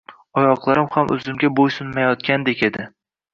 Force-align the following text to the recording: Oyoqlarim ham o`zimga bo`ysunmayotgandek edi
Oyoqlarim 0.43 0.87
ham 0.95 1.11
o`zimga 1.17 1.51
bo`ysunmayotgandek 1.61 2.65
edi 2.71 2.89